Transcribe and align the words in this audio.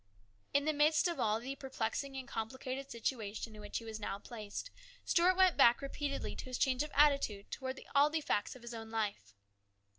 In 0.51 0.65
the 0.65 0.73
midst 0.73 1.07
of 1.07 1.19
all 1.19 1.39
the 1.39 1.53
perplexing 1.55 2.17
and 2.17 2.27
complicated 2.27 2.89
situation 2.89 3.53
in 3.53 3.61
which 3.61 3.77
he 3.77 3.85
was 3.85 3.99
now 3.99 4.17
placed, 4.17 4.71
Stuart 5.05 5.35
went 5.35 5.57
back 5.57 5.79
repeatedly 5.79 6.35
to 6.37 6.45
his 6.45 6.57
change 6.57 6.81
of 6.81 6.89
attitude 6.95 7.51
towards 7.51 7.79
all 7.93 8.09
the 8.09 8.21
facts 8.21 8.55
of 8.55 8.63
his 8.63 8.73
own 8.73 8.89
life. 8.89 9.35